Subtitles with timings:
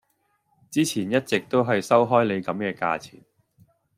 [0.71, 3.21] 之前一直都係收開你咁嘅價錢